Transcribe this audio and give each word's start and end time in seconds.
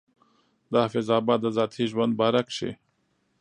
د 0.71 0.73
حافظ 0.83 1.07
بابا 1.11 1.35
د 1.39 1.45
ذاتي 1.57 1.83
ژوند 1.91 2.13
باره 2.19 2.41
کښې 2.47 2.71